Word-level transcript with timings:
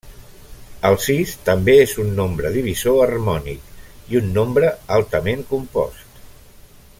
El 0.87 0.95
sis 1.07 1.33
també 1.49 1.75
és 1.81 1.93
un 2.03 2.09
nombre 2.19 2.51
divisor 2.55 3.03
harmònic 3.03 3.77
i 4.15 4.19
un 4.21 4.33
nombre 4.39 4.73
altament 4.97 5.45
compost. 5.53 6.19